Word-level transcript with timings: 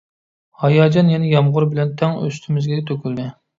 ھاياجان 0.63 1.11
يەنە 1.15 1.29
يامغۇر 1.33 1.67
بىلەن 1.75 1.93
تەڭ 2.01 2.19
ئۈستىمىزگە 2.25 2.83
تۆكۈلدى. 2.91 3.31